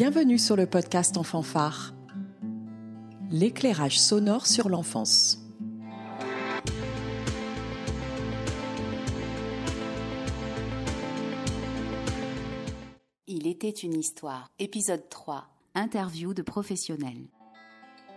[0.00, 1.92] Bienvenue sur le podcast En fanfare,
[3.30, 5.46] l'éclairage sonore sur l'enfance.
[13.26, 17.26] Il était une histoire, épisode 3, interview de professionnels.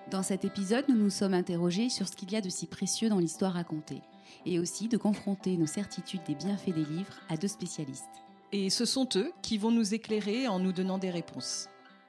[0.10, 3.10] Dans cet épisode, nous nous sommes interrogés sur ce qu'il y a de si précieux
[3.10, 4.04] dans l'histoire racontée,
[4.46, 8.24] et aussi de confronter nos certitudes des bienfaits des livres à deux spécialistes.
[8.54, 11.68] Et ce sont eux qui vont nous éclairer en nous donnant des réponses.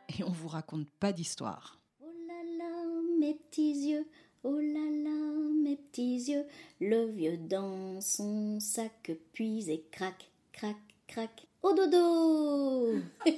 [0.09, 1.81] Et on vous raconte pas d'histoire.
[2.03, 2.73] Oh là là,
[3.19, 4.07] mes petits yeux,
[4.43, 6.45] oh là là, mes petits yeux,
[6.81, 13.01] le vieux dans son sac puis et crac, crac, crac, au dodo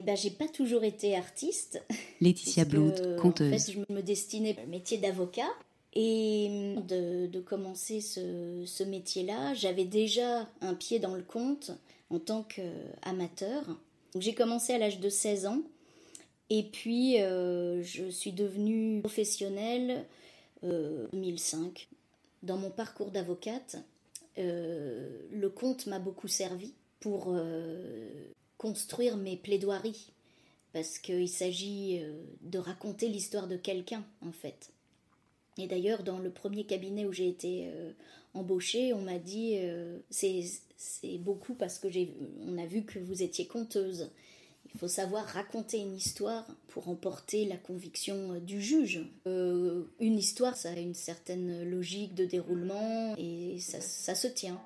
[0.00, 1.82] Ben, j'ai pas toujours été artiste.
[2.22, 3.52] Laetitia Blood, conteuse.
[3.52, 5.50] En fait, je me destinais au métier d'avocat.
[5.92, 11.72] Et de, de commencer ce, ce métier-là, j'avais déjà un pied dans le compte
[12.10, 13.64] en tant qu'amateur.
[14.18, 15.62] J'ai commencé à l'âge de 16 ans.
[16.48, 20.04] Et puis, euh, je suis devenue professionnelle
[20.64, 21.88] euh, 2005.
[22.42, 23.76] Dans mon parcours d'avocate,
[24.38, 27.34] euh, le conte m'a beaucoup servi pour
[28.58, 30.12] construire mes plaidoiries.
[30.72, 32.02] Parce qu'il s'agit
[32.42, 34.70] de raconter l'histoire de quelqu'un, en fait.
[35.62, 37.92] Et d'ailleurs, dans le premier cabinet où j'ai été euh,
[38.34, 41.88] embauchée, on m'a dit euh, c'est beaucoup parce que
[42.46, 44.10] on a vu que vous étiez conteuse.
[44.72, 49.04] Il faut savoir raconter une histoire pour emporter la conviction euh, du juge.
[49.26, 54.60] Euh, une histoire, ça a une certaine logique de déroulement et ça, ça se tient.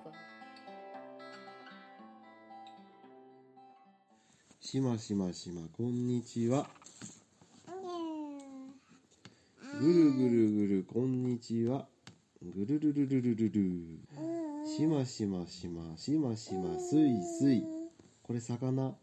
[9.83, 11.88] ぐるぐるぐるこんにちは
[12.41, 13.99] ぐるるるるるるる
[14.65, 17.63] しましましましましますいすい
[18.23, 18.93] これ魚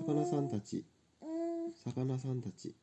[0.00, 0.84] 魚さんたち
[1.84, 2.74] 魚さんたち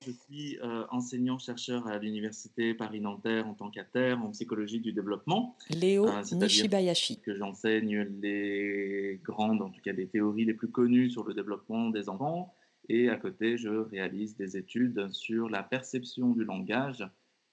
[0.00, 6.06] Je suis euh, enseignant-chercheur à l'université Paris-Nanterre en tant qu'ATER en psychologie du développement, Léo
[6.08, 7.18] Ah, c'est-à-dire- Nishibayashi.
[7.20, 11.90] que j'enseigne les grandes, en tout cas des théories les plus connues sur le développement
[11.90, 12.54] des enfants,
[12.89, 17.07] et à côté, je réalise des études sur la perception du langage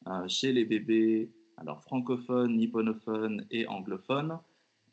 [0.09, 4.39] euh, chez les bébés, alors francophones, nipponophones et anglophones,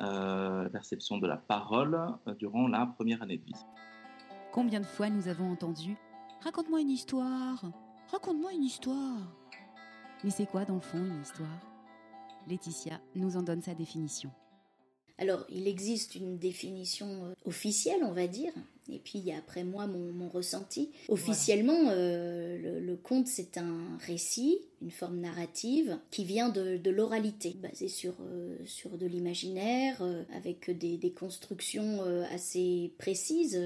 [0.01, 1.97] euh, perception de la parole
[2.27, 3.65] euh, durant la première année de vie.
[4.51, 5.95] Combien de fois nous avons entendu
[6.41, 7.63] Raconte-moi une histoire
[8.11, 9.35] Raconte-moi une histoire
[10.23, 11.59] Mais c'est quoi dans le fond une histoire?
[12.47, 14.31] Laetitia nous en donne sa définition.
[15.17, 18.53] Alors, il existe une définition officielle, on va dire,
[18.91, 20.89] et puis il y a après moi mon, mon ressenti.
[21.09, 26.89] Officiellement, euh, le, le conte, c'est un récit, une forme narrative qui vient de, de
[26.91, 33.61] l'oralité, basée sur, euh, sur de l'imaginaire, euh, avec des, des constructions assez précises,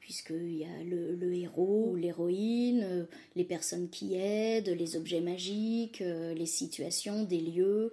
[0.00, 6.00] puisqu'il y a le, le héros ou l'héroïne, les personnes qui aident, les objets magiques,
[6.00, 7.92] les situations, des lieux.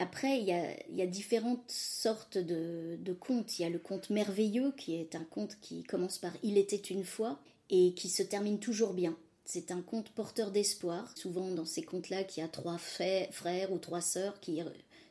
[0.00, 3.58] Après, il y a, il différentes sortes de, contes.
[3.58, 6.76] Il y a le conte merveilleux, qui est un conte qui commence par Il était
[6.76, 7.38] une fois
[7.68, 9.14] et qui se termine toujours bien.
[9.44, 11.12] C'est un conte porteur d'espoir.
[11.18, 14.62] Souvent, dans ces contes-là, qu'il y a trois frères ou trois sœurs qui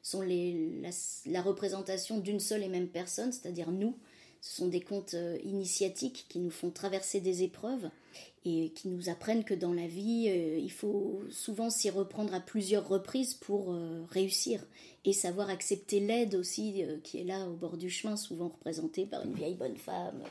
[0.01, 3.95] sont la représentation d'une seule et même personne, c'est-à-dire nous.
[4.41, 7.89] Ce sont des contes euh, initiatiques qui nous font traverser des épreuves
[8.45, 12.39] et qui nous apprennent que dans la vie, euh, il faut souvent s'y reprendre à
[12.39, 14.65] plusieurs reprises pour euh, réussir
[15.05, 19.05] et savoir accepter l'aide aussi euh, qui est là au bord du chemin, souvent représentée
[19.05, 20.23] par une vieille bonne femme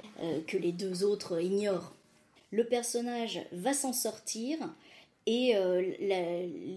[0.46, 1.94] que les deux autres ignorent.
[2.50, 4.58] Le personnage va s'en sortir
[5.30, 5.82] et euh,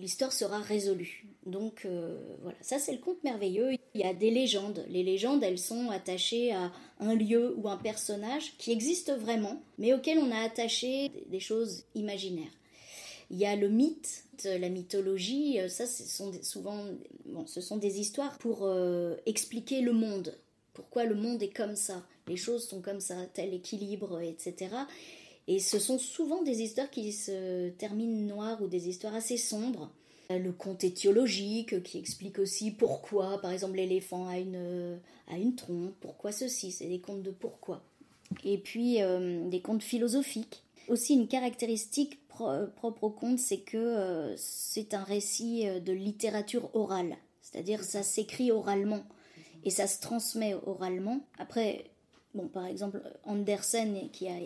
[0.01, 1.25] l'histoire sera résolue.
[1.45, 3.72] Donc euh, voilà, ça c'est le conte merveilleux.
[3.95, 4.84] Il y a des légendes.
[4.89, 6.69] Les légendes, elles sont attachées à
[7.00, 11.85] un lieu ou un personnage qui existe vraiment, mais auquel on a attaché des- choses
[11.95, 12.51] imaginaires.
[13.29, 16.83] Il y a le mythe, la mythologie, euh, ça ce sont souvent
[17.25, 18.69] bon, ce sont des histoires pour
[19.25, 20.36] expliquer le monde.
[20.74, 24.69] Pourquoi le monde est comme ça, les choses sont comme ça, tel équilibre, etc.
[25.48, 29.92] Et ce sont souvent des histoires qui se terminent noires ou des histoires assez sombres.
[30.32, 35.56] Euh, Le conte étiologique qui explique aussi pourquoi, par exemple, l'éléphant a une, a une
[35.56, 37.84] trompe, pourquoi ceci, c'est des contes de pourquoi.
[38.46, 40.64] Et puis euh, des contes philosophiques.
[40.88, 46.70] Aussi une caractéristique pro- propre au conte, c'est que euh, c'est un récit de littérature
[46.74, 47.18] orale.
[47.42, 49.04] C'est-à-dire ça s'écrit oralement
[49.66, 51.20] et ça se transmet oralement.
[51.38, 51.86] Après,
[52.34, 54.38] bon, par exemple, Andersen qui a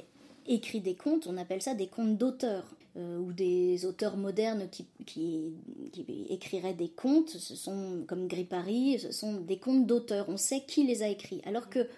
[0.48, 2.76] écrit des contes, on appelle ça des contes d'auteurs.
[2.98, 5.54] euh, ou des auteurs modernes qui, qui,
[5.92, 10.30] qui écriraient des contes, ce sont comme Gripari, ce sont des contes d'auteurs.
[10.30, 11.42] On sait qui les a écrits.
[11.46, 11.90] Alors que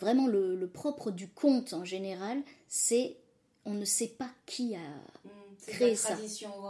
[0.00, 3.16] vraiment le, propre du conte en général, c'est
[3.64, 5.30] on ne sait pas qui a mmh,
[5.66, 6.16] créé ça.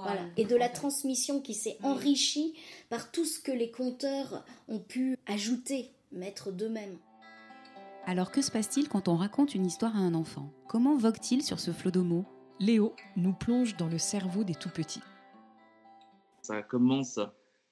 [0.03, 0.23] Voilà.
[0.37, 1.87] Et de la transmission qui s'est mmh.
[1.87, 2.55] enrichie
[2.89, 6.97] par tout ce que les conteurs ont pu ajouter, mettre d'eux-mêmes.
[8.09, 10.53] Alors que se passe-t-il quand on raconte une histoire à un enfant?
[10.69, 12.25] Comment vogue-t-il sur ce flot de mots?
[12.61, 15.03] Léo nous plonge dans le cerveau des tout petits.
[16.41, 17.19] Ça commence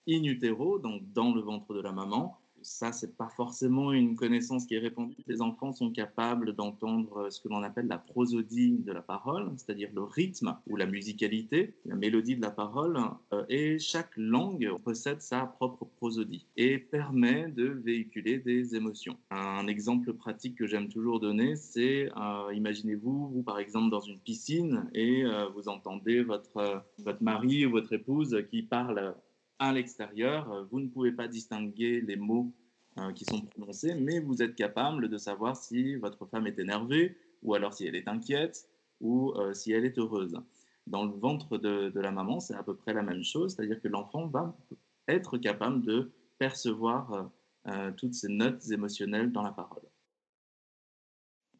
[0.09, 4.67] in utero, donc dans le ventre de la maman, ça, c'est pas forcément une connaissance
[4.67, 5.17] qui est répandue.
[5.27, 9.91] Les enfants sont capables d'entendre ce que l'on appelle la prosodie de la parole, c'est-à-dire
[9.95, 12.99] le rythme ou la musicalité, la mélodie de la parole,
[13.33, 19.17] euh, et chaque langue possède sa propre prosodie et permet de véhiculer des émotions.
[19.31, 24.19] Un exemple pratique que j'aime toujours donner, c'est euh, imaginez-vous, vous par exemple dans une
[24.19, 29.15] piscine et euh, vous entendez votre, votre mari ou votre épouse qui parle
[29.59, 32.53] à l'extérieur, euh, vous ne pouvez pas distinguer les mots
[32.99, 37.17] euh, qui sont prononcés, mais vous êtes capable de savoir si votre femme est énervée,
[37.43, 38.69] ou alors si elle est inquiète,
[39.01, 40.37] ou euh, si elle est heureuse.
[40.87, 43.81] Dans le ventre de, de la maman, c'est à peu près la même chose, c'est-à-dire
[43.81, 44.57] que l'enfant va
[45.09, 47.31] être capable de percevoir
[47.97, 49.84] toutes ces notes émotionnelles dans la parole.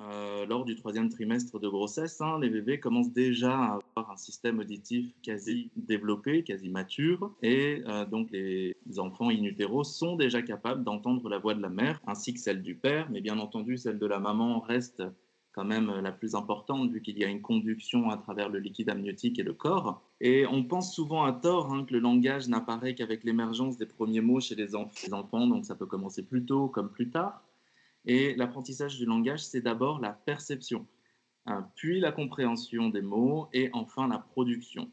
[0.01, 4.17] Euh, lors du troisième trimestre de grossesse, hein, les bébés commencent déjà à avoir un
[4.17, 10.43] système auditif quasi développé, quasi mature, et euh, donc les enfants in utero sont déjà
[10.43, 13.79] capables d'entendre la voix de la mère ainsi que celle du père, mais bien entendu
[13.79, 15.03] celle de la maman reste
[15.53, 18.91] quand même la plus importante vu qu'il y a une conduction à travers le liquide
[18.91, 20.03] amniotique et le corps.
[20.21, 24.21] Et on pense souvent à tort hein, que le langage n'apparaît qu'avec l'émergence des premiers
[24.21, 24.67] mots chez les,
[25.05, 27.45] les enfants, donc ça peut commencer plus tôt comme plus tard.
[28.07, 30.87] Et l'apprentissage du langage, c'est d'abord la perception,
[31.47, 34.91] hein, puis la compréhension des mots et enfin la production.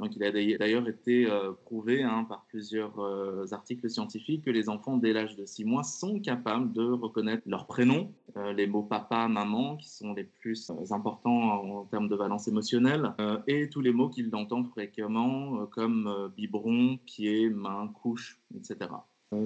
[0.00, 4.68] Donc, il a d'ailleurs été euh, prouvé hein, par plusieurs euh, articles scientifiques que les
[4.68, 8.82] enfants dès l'âge de 6 mois sont capables de reconnaître leurs prénoms, euh, les mots
[8.82, 13.14] papa, maman, qui sont les plus importants en, termes de valence émotionnelle,
[13.46, 18.90] et tous les mots qu'ils entendent fréquemment, comme biberon, pied, main, couche, etc.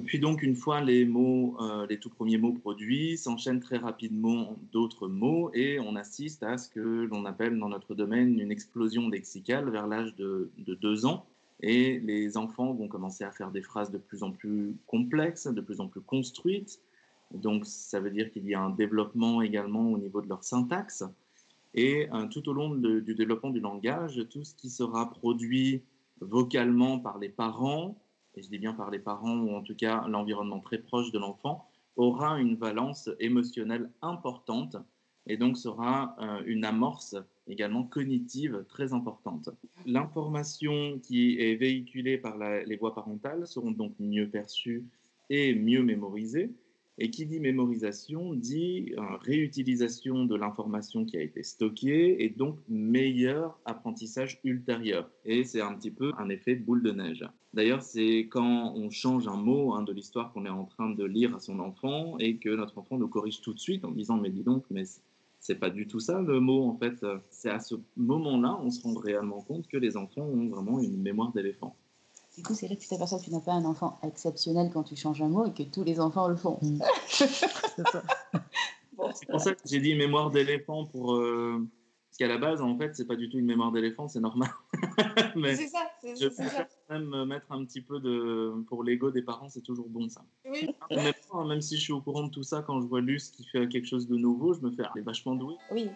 [0.05, 4.56] Puis donc, une fois les mots, euh, les tout premiers mots produits, s'enchaînent très rapidement
[4.73, 9.08] d'autres mots et on assiste à ce que l'on appelle dans notre domaine une explosion
[9.08, 11.26] lexicale vers l'âge de, de deux ans.
[11.61, 15.61] Et les enfants vont commencer à faire des phrases de plus en plus complexes, de
[15.61, 16.81] plus en plus construites.
[17.32, 21.05] Donc, ça veut dire qu'il y a un développement également au niveau de leur syntaxe.
[21.75, 25.82] Et euh, tout au long du développement du langage, tout ce qui sera produit
[26.20, 27.96] vocalement par les parents,
[28.38, 31.19] et je dis bien par les parents ou en tout cas l'environnement très proche de
[31.19, 34.76] l'enfant, aura une valence émotionnelle importante
[35.26, 37.17] et donc sera euh, une amorce
[37.49, 39.50] également cognitive très importante.
[39.85, 44.85] L'information qui est véhiculée par les voies parentales seront donc mieux perçues
[45.31, 46.52] et mieux mémorisées
[46.99, 52.59] et qui dit mémorisation dit euh, réutilisation de l'information qui a été stockée et donc
[52.69, 55.09] meilleur apprentissage ultérieur.
[55.25, 57.25] Et c'est un petit peu un effet boule de neige.
[57.55, 61.05] D'ailleurs, c'est quand on change un mot hein, de l'histoire qu'on est en train de
[61.05, 64.17] lire à son enfant et que notre enfant nous corrige tout de suite en disant
[64.17, 64.85] mais dis donc, mais
[65.41, 67.06] c'est pas du tout ça le mot en fait.
[67.31, 71.00] C'est à ce moment-là on se rend réellement compte que les enfants ont vraiment une
[71.00, 71.77] mémoire d'éléphant.
[72.38, 74.85] Du coup, c'est là que tu t'aperçois que tu n'as pas un enfant exceptionnel quand
[74.85, 76.61] tu changes un mot et que tous les enfants le font.
[76.62, 76.80] Mm.
[77.09, 81.16] c'est pour ça que j'ai dit mémoire d'éléphant pour.
[81.16, 81.66] Euh,
[82.09, 84.50] parce qu'à la base, en fait, c'est pas du tout une mémoire d'éléphant, c'est normal.
[85.35, 88.54] Mais c'est ça, c'est je préfère même mettre un petit peu de.
[88.68, 90.25] Pour l'ego des parents, c'est toujours bon ça.
[90.49, 90.71] Oui.
[90.92, 91.12] Même,
[91.45, 93.66] même, si je suis au courant de tout ça, quand je vois Luce qui fait
[93.66, 95.57] quelque chose de nouveau, je me fais, ah, elle est vachement douée.
[95.73, 95.88] Oui,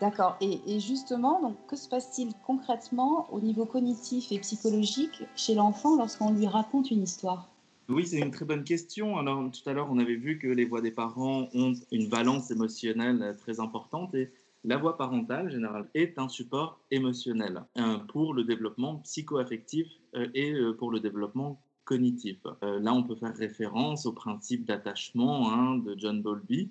[0.00, 0.36] D'accord.
[0.40, 6.32] Et, justement, donc, que se passe-t-il concrètement au niveau cognitif et psychologique chez l'enfant lorsqu'on
[6.32, 7.48] lui raconte une histoire?
[7.88, 9.16] Oui, c'est une très bonne question.
[9.16, 12.50] Alors, tout à l'heure, on avait vu que les voix des parents ont une valence
[12.50, 14.30] émotionnelle très importante et
[14.64, 20.52] la voix parentale, généralement, est un support émotionnel euh, pour le développement psycho-affectif euh, et
[20.52, 22.36] euh, pour le développement cognitif.
[22.60, 26.68] Là, on peut faire référence au principe d'attachement hein, de John Bowlby,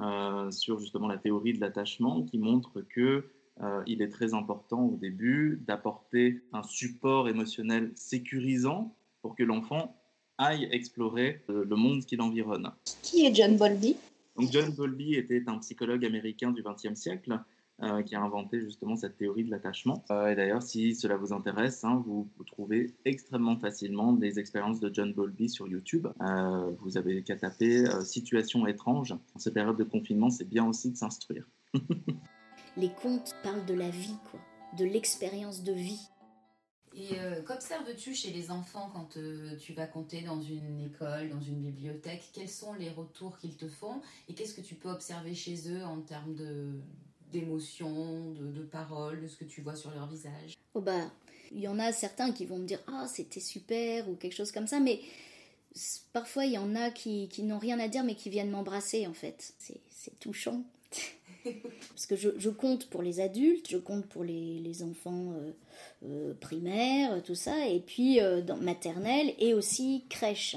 [0.00, 3.24] euh, sur justement la théorie de l'attachement qui montre que
[3.60, 9.96] euh, il est très important au début d'apporter un support émotionnel sécurisant pour que l'enfant
[10.38, 12.70] aille explorer euh, le monde qui l'environne.
[13.02, 13.96] Qui est John Bowlby?
[14.36, 17.40] Donc John Bowlby était un psychologue américain du XXe siècle
[17.82, 20.04] euh, qui a inventé justement cette théorie de l'attachement.
[20.10, 24.92] Euh, et d'ailleurs, si cela vous intéresse, hein, vous, trouvez extrêmement facilement des expériences de
[24.92, 26.08] John Bowlby sur YouTube.
[26.20, 29.12] Euh, vous avez qu'à taper situation étrange.
[29.34, 31.46] En cette période de confinement, c'est bien aussi de s'instruire.
[32.76, 34.40] Les contes parlent de la vie, quoi,
[34.76, 36.08] de l'expérience de vie.
[36.94, 39.18] Et euh, qu'observes-tu chez les enfants quand
[39.60, 42.30] tu vas compter dans une école, dans une bibliothèque?
[42.32, 44.00] Quels sont les retours qu'ils te font?
[44.28, 46.80] Et qu'est-ce que tu peux observer chez eux en termes de
[47.32, 51.10] d'émotions, de, paroles, de ce que tu vois sur leur visage Oh bah,
[51.52, 54.52] il y en a certains qui vont me dire ah c'était super ou quelque chose
[54.52, 55.00] comme ça, mais
[56.12, 59.06] parfois il y en a qui, qui n'ont rien à dire mais qui viennent m'embrasser
[59.06, 59.54] en fait.
[59.58, 60.64] C'est touchant.
[61.90, 65.50] Parce que je, compte pour les adultes, je compte pour les, enfants euh,
[66.04, 70.56] euh, primaires, tout ça, et puis euh, dans maternelle et aussi crèche.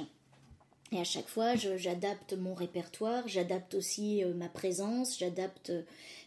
[0.92, 5.72] Et à chaque fois, j'adapte mon répertoire, j'adapte aussi ma présence, j'adapte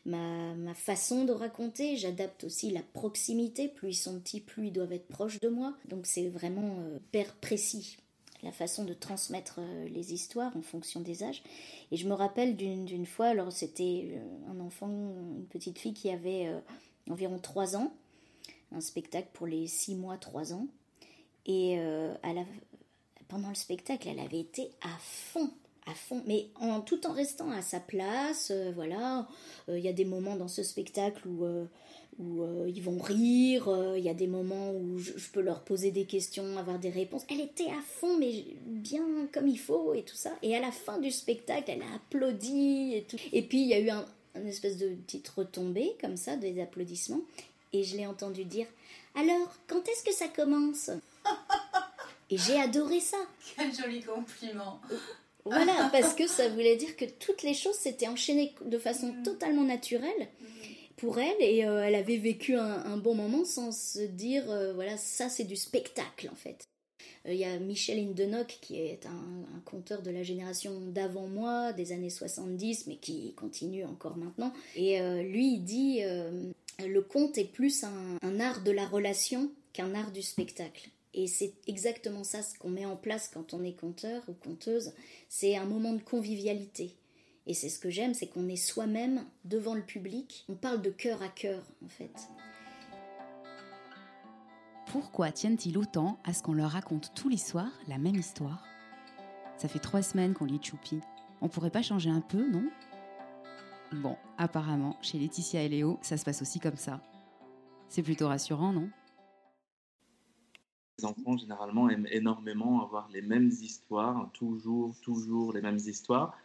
[0.06, 3.68] ma, ma, façon de raconter, j'adapte aussi la proximité.
[3.68, 5.74] Plus ils sont petits, plus ils doivent être proches de moi.
[5.88, 6.78] Donc c'est vraiment
[7.12, 7.98] père précis
[8.44, 11.42] la façon de transmettre euh, les histoires en fonction des âges.
[11.90, 16.10] Et je me rappelle d'une fois, alors c'était euh, un enfant, une petite fille qui
[16.10, 16.60] avait euh,
[17.10, 17.92] environ 3 ans,
[18.72, 20.68] un spectacle pour les 6 mois, 3 ans.
[21.46, 21.78] Et
[23.28, 25.50] pendant le spectacle, elle avait été à fond
[25.86, 28.50] à fond, mais en, tout en restant à sa place.
[28.74, 29.28] voilà,
[29.68, 31.44] il y a des moments dans ce spectacle où
[32.20, 35.90] euh, ils vont rire, euh, il y a des moments où je, peux leur poser
[35.90, 37.24] des questions, avoir des réponses.
[37.28, 40.30] Elle était à fond, mais bien comme il faut et tout ça.
[40.42, 43.04] Et à la fin du spectacle, elle a applaudi.
[43.32, 44.06] Et puis il y a eu un,
[44.46, 47.22] espèce de petite retombée comme ça, des applaudissements.
[47.72, 48.66] Et je l'ai entendu dire
[49.16, 50.90] Alors, quand est-ce que ça commence?
[52.30, 53.18] Et j'ai adoré ça.
[53.56, 54.80] Quel joli compliment.
[55.44, 59.22] Voilà, parce que ça voulait dire que toutes les choses s'étaient enchaînées de façon mm.
[59.22, 60.28] totalement naturelle.
[60.40, 60.44] Mm
[60.96, 64.96] pour elle et euh, elle avait vécu un, bon moment sans se dire euh, voilà
[64.96, 66.64] ça c'est du spectacle en fait.
[67.26, 71.72] Euh, il y a Michel Indenock qui est un, conteur de la génération d'avant moi,
[71.72, 74.52] des années 70, mais qui continue encore maintenant.
[74.76, 76.02] Et lui, il dit
[76.78, 80.90] le conte est plus un, un art de la relation qu'un art du spectacle.
[81.14, 84.92] Et c'est exactement ça ce qu'on met en place quand on est conteur ou conteuse.
[85.28, 86.96] C'est un moment de convivialité.
[87.46, 90.44] Et c'est ce que j'aime, c'est qu'on est, soi-même devant le public.
[90.48, 92.28] On parle de cœur à cœur, en fait.
[94.86, 98.64] Pourquoi tiennent-ils autant à ce qu'on leur raconte tous les soirs la même histoire?
[99.56, 101.00] Ça fait trois semaines qu'on lit Choupi.
[101.40, 102.68] On pourrait pas changer un peu, non?
[103.92, 107.00] Bon, apparemment, chez Laetitia et Léo, ça se passe aussi comme ça.
[107.88, 108.88] C'est plutôt rassurant, non?
[110.98, 116.36] Les enfants, généralement, aiment énormément avoir les mêmes histoires, toujours, toujours les mêmes histoires.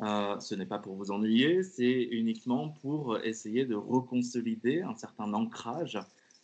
[0.00, 5.32] Euh, ce n'est pas pour vous ennuyer, c'est uniquement pour essayer de reconsolider un certain
[5.32, 5.98] ancrage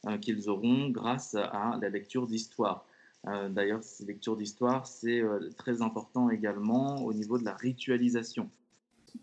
[0.06, 2.84] euh, qu'ils auront grâce à la lecture d'histoire.
[3.28, 5.22] Euh, d'ailleurs, ces lectures d'histoire, c'est
[5.56, 8.50] très important également au niveau de la ritualisation.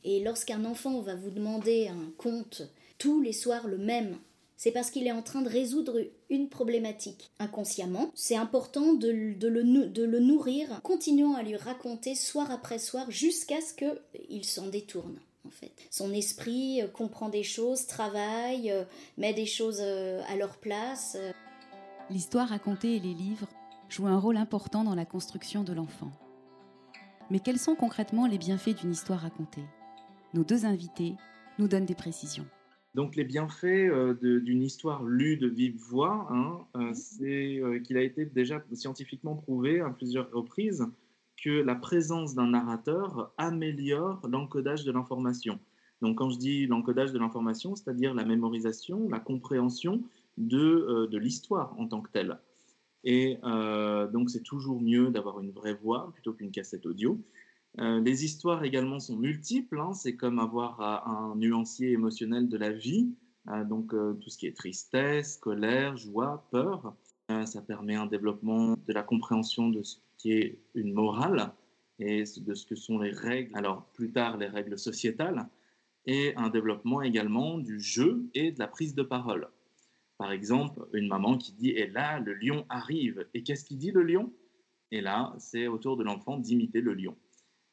[0.05, 2.63] Et lorsqu'un enfant va vous demander un conte
[2.97, 4.17] tous les soirs le même,
[4.61, 5.97] c'est parce qu'il est en train de résoudre
[6.29, 8.11] une problématique inconsciemment.
[8.13, 14.45] C'est important de, le, nourrir, continuant à lui raconter soir après soir jusqu'à ce qu'il
[14.45, 15.17] s'en détourne.
[15.47, 15.71] En fait.
[15.89, 18.83] Son esprit euh, comprend des choses, travaille, euh,
[19.17, 21.17] met des choses euh, à leur place.
[22.11, 23.47] L'histoire racontée et les livres
[23.89, 26.11] jouent un rôle important dans la construction de l'enfant.
[27.31, 29.65] Mais quels sont concrètement les bienfaits d'une histoire racontée?
[30.35, 31.15] Nos deux invités
[31.57, 32.45] nous donnent des précisions.
[32.93, 36.93] Donc les bienfaits euh, d'une histoire lue de vive voix, hein, euh, mhm.
[36.93, 40.85] c'est euh, qu'il a été déjà scientifiquement prouvé à plusieurs reprises
[41.41, 45.59] que la présence d'un narrateur améliore l'encodage de l'information.
[46.01, 50.03] Donc quand je dis l'encodage de l'information, c'est-à-dire la mémorisation, la compréhension
[50.37, 52.37] de, de l'histoire en tant que telle.
[53.03, 53.37] Et
[54.13, 57.19] donc c'est toujours mieux d'avoir une vraie voix plutôt qu'une cassette audio.
[57.79, 59.93] Euh, les histoires également sont multiples, hein.
[59.93, 63.15] c'est comme avoir euh, un nuancier émotionnel de la vie,
[63.49, 66.95] euh, donc tout ce qui est tristesse, colère, joie, peur.
[67.45, 71.53] ça permet un développement de la compréhension de ce qui est une morale
[71.97, 75.47] et de ce que sont les règles, alors plus tard les règles sociétales,
[76.05, 79.47] et un développement également du jeu et de la prise de parole.
[80.17, 83.25] Par exemple, une maman qui dit Et là, le lion arrive.
[83.33, 84.31] Et qu'est-ce qu'il dit le lion?
[84.91, 87.15] Et là, c'est au tour de l'enfant d'imiter le lion.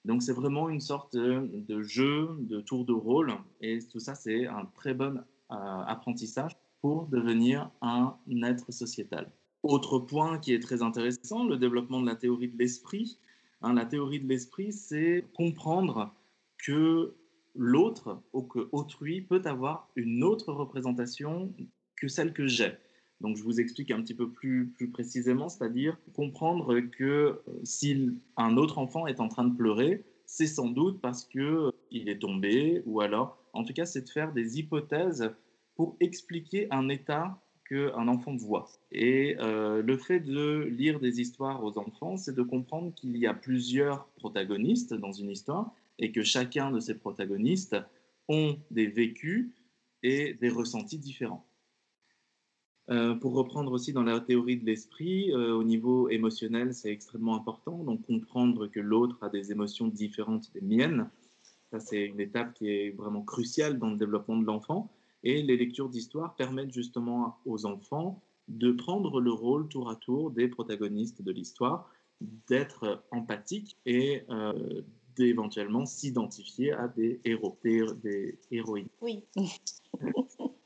[0.08, 4.46] Donc c'est vraiment une sorte de, jeu, de tour de rôle, et tout ça c'est
[4.46, 5.54] un très bon euh,
[5.86, 9.30] apprentissage pour devenir un être sociétal.
[9.62, 13.18] Autre point qui est très intéressant, le développement de la théorie de l'esprit.
[13.60, 16.14] Hein, la théorie de l'esprit, c'est comprendre
[16.56, 17.14] que
[17.54, 21.52] l'autre ou que autrui peut avoir une autre représentation
[21.96, 22.72] que celle que j'ai.
[23.20, 28.16] Donc je vous explique un petit peu plus, plus précisément, c'est-à-dire comprendre que euh, si
[28.36, 32.20] un autre enfant est en train de pleurer, c'est sans doute parce qu'il euh, est
[32.20, 35.32] tombé, ou alors, en tout cas, c'est de faire des hypothèses
[35.74, 38.68] pour expliquer un état qu'un enfant voit.
[38.92, 43.26] Et euh, le fait de lire des histoires aux enfants, c'est de comprendre qu'il y
[43.26, 47.76] a plusieurs protagonistes dans une histoire et que chacun de ces protagonistes
[48.28, 49.50] ont des vécus
[50.02, 51.47] et des ressentis différents.
[52.90, 57.36] Euh, pour reprendre aussi dans la théorie de l'esprit, euh, au niveau émotionnel, c'est extrêmement
[57.36, 57.84] important.
[57.84, 61.10] Donc comprendre que l'autre a des émotions différentes des miennes,
[61.70, 64.90] ça c'est une étape qui est vraiment cruciale dans le développement de l'enfant.
[65.22, 70.30] Et les lectures d'histoire permettent justement aux enfants de prendre le rôle tour à tour
[70.30, 71.90] des protagonistes de l'histoire,
[72.48, 74.82] d'être empathiques et euh,
[75.16, 78.88] d'éventuellement s'identifier à des héros, des, héroïnes.
[79.02, 79.22] Oui.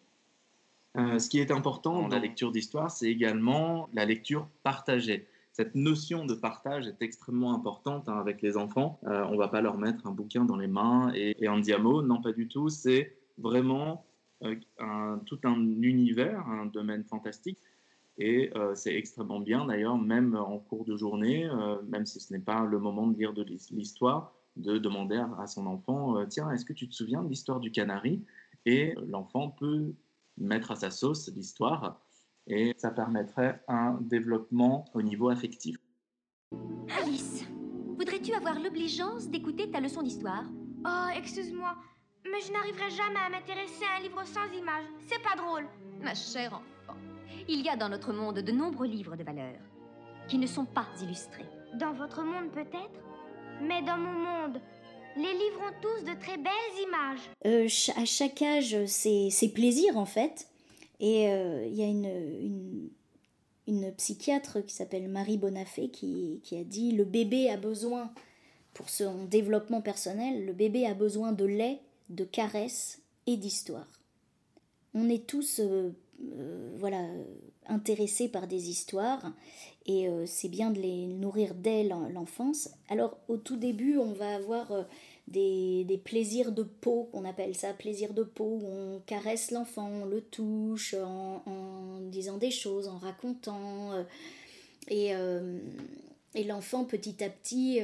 [0.97, 5.27] Euh, ce qui est important dans la lecture d'histoire, c'est également la lecture partagée.
[5.53, 8.99] Cette notion de partage est extrêmement importante hein, avec les enfants.
[9.05, 11.61] Euh, on ne va pas leur mettre un bouquin dans les mains et, et un
[11.61, 12.69] diamo, non pas du tout.
[12.69, 14.05] C'est vraiment
[14.79, 17.59] un, tout un univers, un domaine fantastique.
[18.19, 22.33] Et euh, c'est extrêmement bien d'ailleurs, même en cours de journée, euh, même si ce
[22.33, 26.51] n'est pas le moment de lire de l'histoire, de demander à, son enfant, euh, tiens,
[26.51, 28.23] est-ce que tu te souviens de l'histoire du canari?
[28.67, 29.93] Et l'enfant peut
[30.39, 32.01] mettre à sa sauce l'histoire
[32.47, 35.77] et ça permettrait un développement au niveau affectif.
[37.01, 37.45] Alice,
[37.97, 40.45] voudrais-tu avoir l'obligeance d'écouter ta leçon d'histoire?
[40.85, 41.77] Oh, excuse-moi,
[42.25, 44.85] mais je n'arriverai jamais à m'intéresser à un livre sans images.
[45.07, 45.67] C'est pas drôle.
[46.01, 46.99] Ma chère enfant,
[47.49, 49.61] il y a dans notre monde de nombreux livres de valeur
[50.29, 51.49] qui ne sont pas illustrés.
[51.75, 53.01] Dans votre monde peut-être?
[53.61, 54.61] Mais dans mon monde,
[55.17, 56.53] les livres ont tous de très belles
[56.87, 57.31] images.
[57.47, 60.49] Euh, à chaque âge, c'est plaisir en fait.
[61.01, 62.91] Et euh, il y a une,
[63.67, 68.13] une, psychiatre qui s'appelle Marie Bonafé qui, qui a dit le bébé a besoin,
[68.73, 73.91] pour son développement personnel, le bébé a besoin de lait de caresses et d'histoires.
[74.95, 75.91] On est tous euh,
[76.23, 77.05] euh, voilà,
[77.67, 79.33] intéressés par des histoires
[79.87, 82.71] et euh, c'est bien de les nourrir dès l'enfance.
[82.89, 84.73] Alors au tout début, on va avoir
[85.29, 90.05] des, plaisirs de peau, on appelle ça plaisir de peau, où on caresse l'enfant, on
[90.05, 93.93] le touche en, disant des choses, en racontant.
[94.89, 95.13] et,
[96.35, 97.81] et l'enfant petit à petit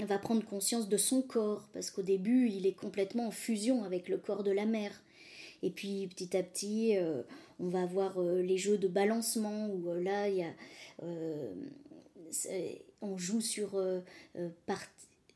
[0.00, 4.08] va prendre conscience de son corps, parce qu'au début, il est complètement en fusion avec
[4.08, 5.02] le corps de la mère.
[5.62, 7.22] Et puis petit à petit, euh,
[7.60, 10.50] on va avoir euh, les jeux de balancement, où euh, là, y a,
[13.00, 13.82] on joue sur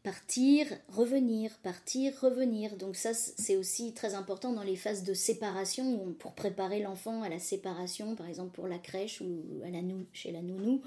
[0.02, 2.76] partir, revenir, partir, revenir.
[2.76, 7.28] Donc ça, c'est aussi très important dans les phases de séparation, pour préparer l'enfant à
[7.28, 9.80] la séparation, par exemple pour la crèche ou à la
[10.12, 10.80] chez la nounou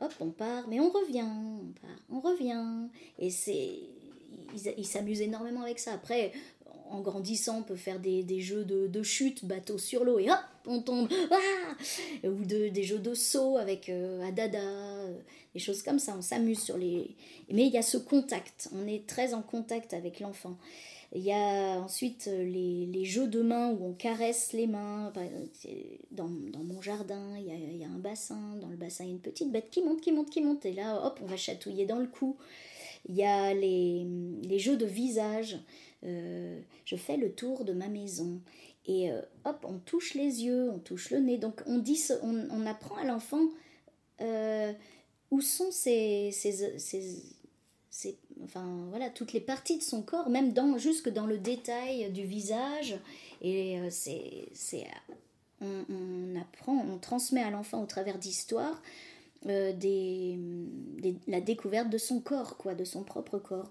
[0.00, 2.88] hop, on part, mais on revient, on part, on revient.
[3.18, 3.80] Et c'est.
[4.76, 5.92] Ils s'amusent énormément avec ça.
[5.92, 6.32] Après,
[6.90, 10.80] en grandissant, on peut faire des, jeux de, chute, bateau sur l'eau, et hop, on
[10.80, 11.08] tombe.
[11.30, 15.18] Ah Ou de, des jeux de saut avec euh, Adada, euh,
[15.54, 16.14] des choses comme ça.
[16.16, 17.16] On s'amuse sur les.
[17.50, 18.68] Mais il y a ce contact.
[18.74, 20.56] On est très en contact avec l'enfant.
[21.14, 25.12] Il y a ensuite euh, les, jeux de mains où on caresse les mains.
[26.10, 28.56] Dans, dans mon jardin, il y, a, il y, a, un bassin.
[28.60, 30.66] Dans le bassin, il y a une petite bête qui monte, qui monte, qui monte.
[30.66, 32.36] Et là, hop, on va chatouiller dans le cou.
[33.08, 34.06] Il y a les,
[34.42, 35.58] les jeux de visage.
[36.04, 38.40] Euh, je fais le tour de ma maison.
[38.86, 41.38] Et euh, hop, on touche les yeux, on touche le nez.
[41.38, 43.42] Donc on, dit, on, on apprend à l'enfant
[45.30, 46.30] où sont ces,
[48.44, 52.24] enfin voilà toutes les parties de son corps même dans jusque dans le détail du
[52.24, 52.98] visage
[53.42, 54.86] et euh, c'est c'est
[55.60, 58.80] on, apprend on transmet à l'enfant au travers d'histoires
[59.46, 59.72] euh,
[61.26, 63.70] la découverte de son corps quoi de son propre corps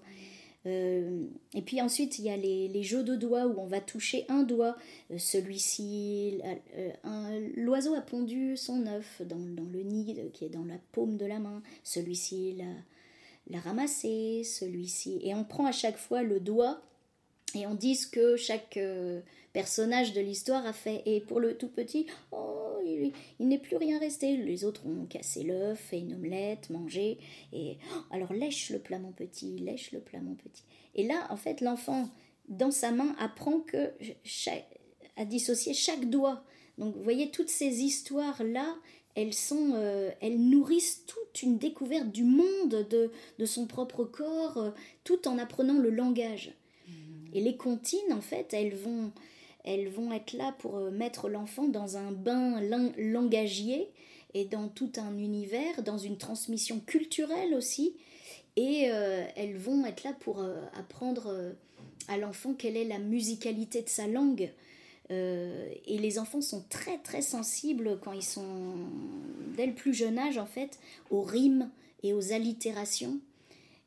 [0.68, 4.24] euh, et puis ensuite, il y a les, jeux de doigts où on va toucher
[4.28, 4.76] un doigt.
[5.16, 6.40] Celui-ci,
[7.56, 11.38] l'oiseau a pondu son œuf dans, le nid qui est dans la paume de la
[11.38, 11.62] main.
[11.82, 12.60] Celui-ci,
[13.50, 15.20] la, ramasser, celui-ci.
[15.22, 16.82] Et on prend à chaque fois le doigt
[17.54, 19.20] et on dit ce que chaque euh,
[19.52, 21.02] personnage de l'histoire a fait.
[21.06, 24.36] Et pour le tout petit, oh, il, n'est plus rien resté.
[24.36, 27.18] Les autres ont cassé l'œuf, fait une omelette, mangé.
[27.52, 30.64] Et oh, alors lèche le plat, mon petit, lèche le plat, mon petit.
[30.94, 32.08] Et là, en fait, l'enfant,
[32.48, 33.62] dans sa main, apprend
[35.16, 36.44] à dissocier chaque doigt.
[36.76, 38.76] Donc, vous voyez, toutes ces histoires-là,
[39.14, 44.58] elles, sont, euh, elles nourrissent toute une découverte du monde, de, de son propre corps,
[44.58, 44.70] euh,
[45.02, 46.52] tout en apprenant le langage.
[47.34, 49.12] Et les comptines, en fait, elles vont,
[49.64, 52.60] elles vont être là pour euh, mettre l'enfant dans un bain
[52.98, 53.88] langagier
[54.34, 57.94] et dans tout un univers, dans une transmission culturelle aussi.
[58.56, 58.90] Et
[59.36, 61.54] elles vont être là pour apprendre
[62.08, 64.50] à l'enfant quelle est la musicalité de sa langue.
[65.10, 68.74] et les enfants sont très très sensibles quand ils sont
[69.56, 70.78] dès le plus jeune âge en fait
[71.10, 71.70] aux rimes
[72.02, 73.18] et aux allitérations.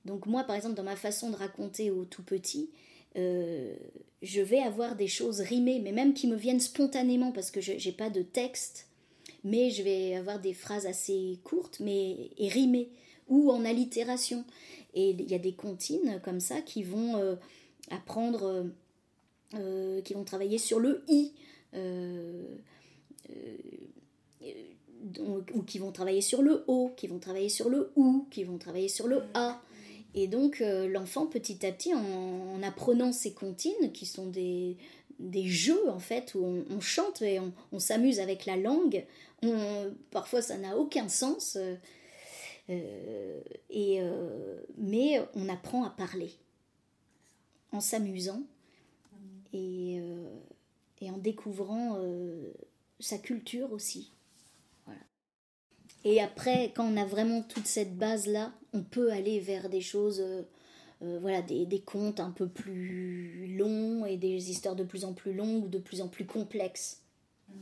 [0.06, 2.70] Donc moi par exemple dans ma façon de raconter aux tout petits,
[3.16, 7.74] je vais avoir des choses rimées, mais même qui me viennent spontanément parce que je
[7.74, 8.88] n'ai pas de texte,
[9.44, 12.90] mais je vais avoir des phrases assez courtes mais et rimées
[13.28, 14.44] ou en allitération.
[14.94, 17.36] Et il y a des comptines comme ça qui vont euh,
[17.90, 18.64] apprendre, euh,
[19.56, 21.32] euh, qui vont travailler sur le i,
[25.20, 28.58] ou qui vont travailler sur le o, qui vont travailler sur le ou, qui vont
[28.58, 29.62] travailler sur le a.
[30.14, 34.78] Et donc l'enfant petit à petit, en, apprenant ces comptines, qui sont des,
[35.20, 37.40] des jeux en fait, où on, chante et
[37.72, 39.06] on, s'amuse avec la langue,
[40.12, 41.58] parfois ça n'a aucun sens.
[42.72, 46.32] Euh, et, euh, mais on apprend à parler
[47.72, 48.44] en s'amusant
[49.54, 50.30] et, euh,
[51.02, 52.00] et, en découvrant
[53.00, 54.12] sa culture aussi.
[54.86, 55.02] Voilà.
[56.06, 60.24] Et après, quand on a vraiment toute cette base-là, on peut aller vers des choses,
[61.02, 65.34] voilà, des, des, contes un peu plus longs et des histoires de plus en plus
[65.34, 67.02] longues ou de plus en plus complexes.
[67.50, 67.54] Mm.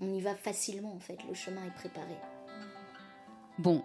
[0.00, 2.14] On y va facilement en fait, le chemin est préparé.
[3.58, 3.82] Bon,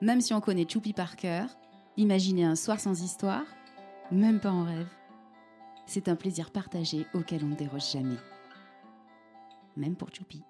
[0.00, 1.48] même si on connaît Choupi par cœur,
[1.96, 3.46] imaginer un soir sans histoire,
[4.10, 4.88] même pas en rêve.
[5.86, 8.16] C'est un plaisir partagé auquel on ne déroge jamais.
[9.76, 10.42] Même pour Choupi.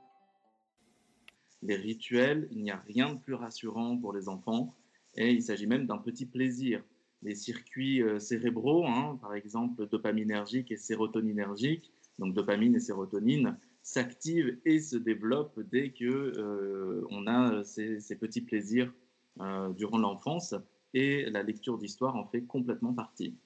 [1.63, 4.75] Les rituels, il n'y a rien de plus rassurant pour les enfants
[5.17, 6.83] et il s'agit même d'un petit plaisir.
[7.23, 14.59] Les circuits euh, cérébraux, hein, par exemple dopaminergiques et sérotoninergiques, donc dopamine et sérotonine, s'activent
[14.65, 18.93] et se développent dès que euh, on a ces, ces petits plaisirs
[19.41, 20.55] euh, durant l'enfance
[20.95, 23.37] et la lecture d'histoire en fait complètement partie.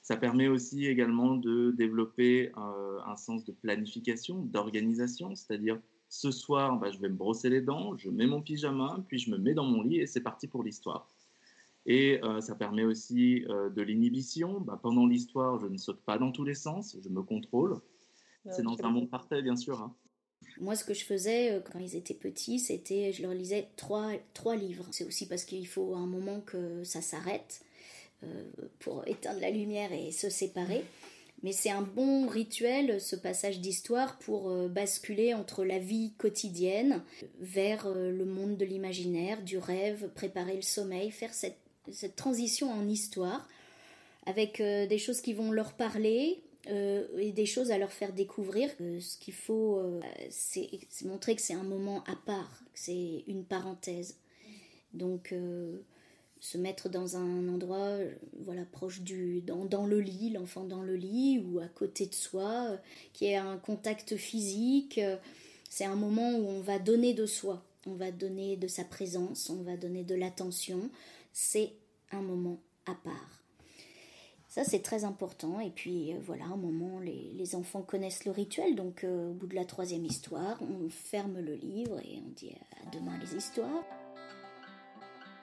[0.00, 5.78] Ça permet aussi également de développer euh, un sens de planification, d'organisation, c'est-à-dire
[6.08, 9.30] ce soir, bah, je vais me brosser les dents, je mets mon pyjama, puis je
[9.30, 11.08] me mets dans mon lit et c'est parti pour l'histoire.
[11.86, 14.60] Et euh, ça permet aussi de l'inhibition.
[14.60, 17.80] Bah, pendant l'histoire, je ne saute pas dans tous les sens, je me contrôle.
[18.50, 19.80] C'est dans un monde parfait, bien sûr.
[19.80, 19.94] Hein.
[20.60, 24.12] Moi, ce que je faisais euh, quand ils étaient petits, c'était je leur lisais trois,
[24.34, 24.84] trois livres.
[24.90, 27.60] C'est aussi parce qu'il faut un moment que ça s'arrête
[28.24, 28.44] euh,
[28.80, 30.84] pour éteindre la lumière et se séparer.
[31.42, 37.02] Mais c'est un bon rituel, ce passage d'histoire, pour euh, basculer entre la vie quotidienne
[37.38, 41.58] vers le monde de l'imaginaire, du rêve, préparer le sommeil, faire cette,
[42.16, 43.48] transition en histoire,
[44.26, 48.70] avec des choses qui vont leur parler, euh, et des choses à leur faire découvrir.
[48.80, 50.68] Euh, ce qu'il faut, euh, c'est
[51.04, 54.18] montrer que c'est un moment à part, que c'est une parenthèse.
[54.92, 55.34] Donc,
[56.40, 57.96] se mettre dans un endroit,
[58.44, 62.14] voilà, proche du, dans, dans le lit, l'enfant dans le lit ou à côté de
[62.14, 62.78] soi,
[63.12, 65.00] qui ait un contact physique.
[65.68, 69.50] c'est un moment où on va donner de soi, on va donner de sa présence,
[69.50, 70.90] on va donner de l'attention.
[71.32, 71.72] C'est
[72.12, 73.38] un moment à part.
[74.48, 75.60] Ça, c'est très important.
[75.60, 78.74] Et puis, euh, voilà, un moment, les, enfants connaissent le rituel.
[78.74, 82.50] Donc, euh, au bout de la troisième histoire, on ferme le livre et on dit
[82.52, 83.84] à demain les histoires.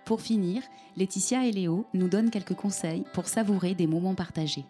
[0.06, 0.62] Pour finir,
[0.98, 4.64] Laetitia et Léo nous donnent quelques conseils pour savourer des moments partagés.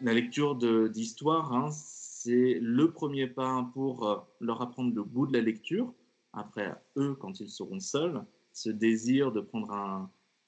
[0.00, 0.56] La lecture
[0.88, 5.92] d'histoire, hein, c'est le premier pas pour euh, leur apprendre le goût de la lecture.
[6.32, 9.72] Après, eux, quand ils seront seuls, ce désir de prendre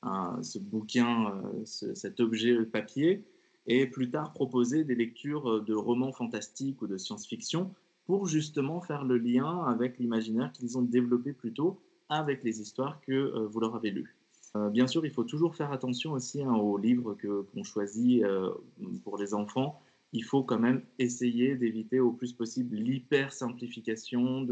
[0.03, 3.25] un, ce bouquin, euh, cet objet papier,
[3.67, 7.75] et plus tard proposer des lectures euh, de romans fantastiques ou de science-fiction
[8.11, 13.01] pour justement faire le lien avec l'imaginaire qu'ils ont développé plus tôt avec les histoires
[13.03, 14.17] que euh, vous leur avez lues.
[14.73, 18.25] bien sûr, il faut toujours faire attention aussi hein, aux livres que qu'on choisit
[19.05, 19.81] pour les enfants.
[20.13, 24.43] Il faut quand même essayer d'éviter au plus possible l'hyper simplification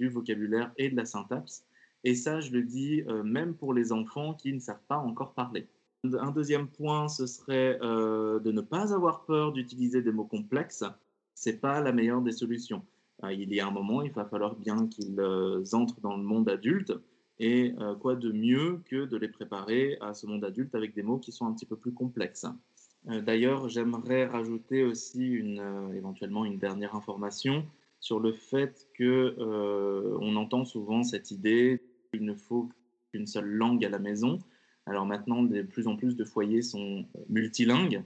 [0.00, 1.64] du vocabulaire et de la syntaxe
[2.04, 5.34] et ça, je le dis euh, même pour les enfants qui ne savent pas encore
[5.34, 5.68] parler.
[6.04, 10.84] Un deuxième point, ce serait euh, de ne pas avoir peur d'utiliser des mots complexes.
[11.34, 12.84] C'est pas la meilleure des solutions.
[13.24, 15.20] Euh, il y a un moment, il va falloir bien qu'ils
[15.72, 16.92] entrent dans le monde adulte.
[17.40, 21.18] Et quoi de mieux que de les préparer à ce monde adulte avec des mots
[21.18, 22.46] qui sont un petit peu plus complexes.
[23.04, 25.62] D'ailleurs, j'aimerais rajouter aussi une,
[25.94, 27.64] éventuellement une dernière information
[28.00, 29.36] sur le fait que
[30.20, 31.80] on entend souvent cette idée
[32.12, 32.68] il ne faut
[33.10, 34.38] qu'une seule langue à la maison.
[34.86, 38.02] Alors maintenant, de plus en plus de foyers sont multilingues.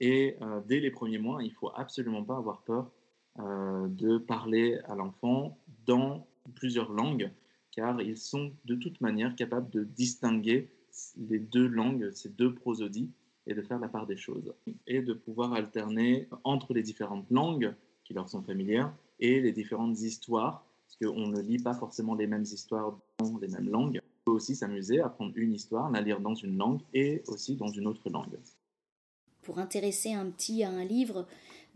[0.00, 2.90] Et euh, dès les premiers mois, il faut absolument pas avoir peur euh,
[3.38, 7.30] de parler à l'enfant dans plusieurs langues,
[7.72, 10.70] car ils sont de toute manière capables de distinguer
[11.16, 13.10] les deux langues, ces deux prosodies,
[13.46, 14.52] et de faire la part des choses.
[14.86, 20.00] Et de pouvoir alterner entre les différentes langues qui leur sont familières et les différentes
[20.00, 24.00] histoires, parce qu'on ne lit pas forcément les mêmes histoires dans les mêmes langues.
[24.02, 27.56] On peut aussi s'amuser à prendre une histoire, la lire dans une langue et aussi
[27.56, 28.38] dans une autre langue.
[29.42, 31.26] Pour intéresser un petit à un livre,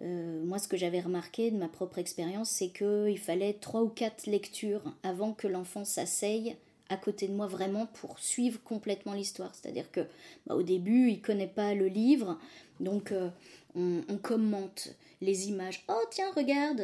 [0.02, 3.88] euh, moi ce que j'avais remarqué de ma propre expérience, c'est qu'il fallait trois ou
[3.88, 6.56] quatre lectures avant que l'enfant s'asseye
[6.88, 9.54] à côté de moi vraiment pour suivre complètement l'histoire.
[9.54, 10.00] C'est-à-dire que
[10.46, 12.38] bah, au début, il connaît pas le livre,
[12.80, 13.30] donc euh,
[13.76, 14.88] on, commente
[15.20, 15.84] les images.
[15.88, 16.82] Oh tiens, regarde,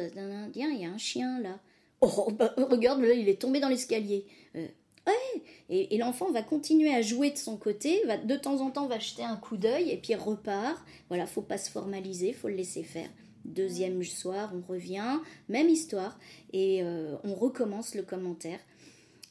[0.53, 1.59] tiens, il y a un chien là.
[2.01, 4.25] Oh, bah, regarde, là, il est tombé dans l'escalier.
[4.55, 4.67] Euh,
[5.07, 8.87] ouais, et, l'enfant va continuer à jouer de son côté, va, de temps en temps
[8.87, 10.83] va jeter un coup d'œil et puis repart.
[11.09, 13.09] Voilà, faut pas se formaliser, faut le laisser faire.
[13.45, 16.19] Deuxième soir, on revient, même histoire,
[16.51, 18.59] et euh, on recommence le commentaire.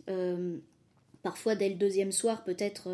[0.08, 0.56] Euh,
[1.22, 2.88] parfois, dès le deuxième soir, peut-être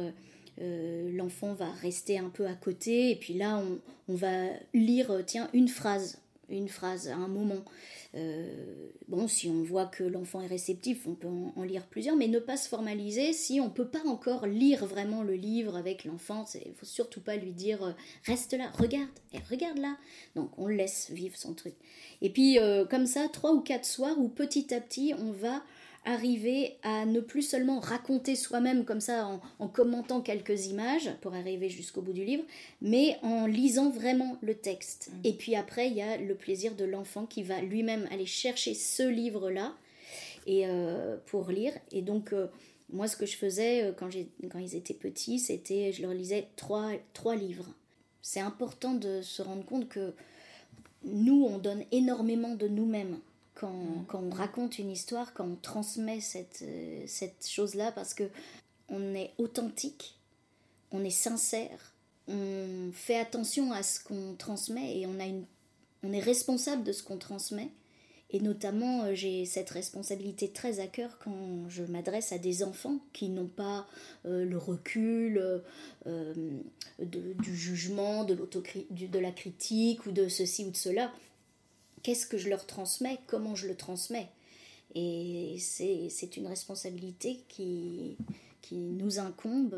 [0.59, 3.79] l'enfant va rester un peu à côté, et puis là, on,
[4.13, 6.19] on va lire, tiens, une phrase,
[6.49, 7.65] une phrase à un moment.
[8.15, 12.29] Euh, bon, si on voit que l'enfant est réceptif, on peut en, lire plusieurs, mais
[12.29, 16.05] ne pas se formaliser si on ne peut pas encore lire vraiment le livre avec
[16.05, 16.45] l'enfant.
[16.67, 17.93] Il faut surtout pas lui dire euh,
[18.27, 19.97] reste là, regarde, et regarde là.
[20.37, 21.75] Donc on laisse vivre son truc.
[22.21, 25.63] Et puis euh, comme ça, trois ou quatre soirs où petit à petit on va
[26.05, 31.69] arriver à ne plus seulement raconter soi-même comme ça en, commentant quelques images pour arriver
[31.69, 32.43] jusqu'au bout du livre,
[32.81, 35.11] mais en lisant vraiment le texte.
[35.13, 35.21] Mm.
[35.25, 38.75] Et puis après, il y a le plaisir de l'enfant qui va lui-même aller chercher
[38.75, 39.75] ce livre-là
[40.47, 41.73] et euh, pour lire.
[41.93, 42.49] Et donc euh,
[42.93, 44.11] moi, ce que je faisais euh, quand,
[44.51, 47.67] quand ils étaient petits, c'était je leur lisais trois, trois livres.
[48.23, 50.15] C'est important de se rendre compte que
[51.05, 53.19] nous, on donne énormément de nous-mêmes
[53.61, 54.05] Mm.
[54.09, 58.25] quand, on raconte une histoire, quand on transmet cette, euh, cette chose-là, parce que
[58.89, 60.19] on est authentique,
[60.91, 61.95] on est sincère,
[62.29, 65.45] on fait attention à ce qu'on transmet et on, a une,
[66.03, 67.69] on est responsable de ce qu'on transmet.
[68.35, 72.99] Et notamment, euh, j'ai cette responsabilité très à cœur quand je m'adresse à des enfants
[73.13, 73.87] qui n'ont pas
[74.25, 75.63] euh, le recul
[76.99, 81.13] du jugement, de, de la critique ou de ceci ou de cela
[82.03, 84.29] qu'est-ce que je leur transmets, comment je le transmets.
[84.95, 88.17] Et c'est une responsabilité qui,
[88.61, 89.77] qui nous incombe.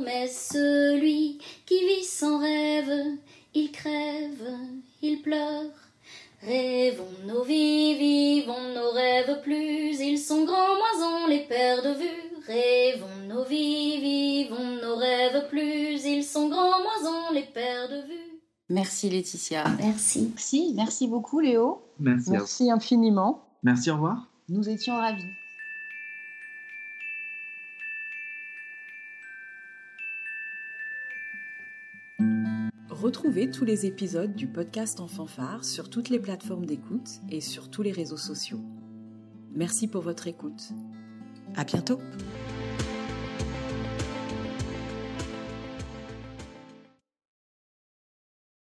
[0.00, 3.18] Mais celui qui vit sans rêve,
[3.54, 4.48] il crève,
[5.02, 5.70] il pleure.
[6.40, 12.44] Rêvons nos vies, vivons nos rêves plus, ils sont grands, moins les perd de vue.
[12.46, 18.27] Rêvons nos vies, vivons nos rêves plus, ils sont grands, moins les perd de vue.
[18.70, 19.64] Merci Laetitia.
[19.78, 20.28] Merci.
[20.30, 21.82] Merci, merci beaucoup Léo.
[21.98, 22.30] Merci.
[22.30, 23.44] Merci infiniment.
[23.62, 24.30] Merci, au revoir.
[24.48, 25.24] Nous étions ravis.
[32.90, 37.70] Retrouvez tous les épisodes du podcast En fanfare sur toutes les plateformes d'écoute et sur
[37.70, 38.60] tous les réseaux sociaux.
[39.54, 40.70] Merci pour votre écoute.
[41.54, 42.00] À bientôt.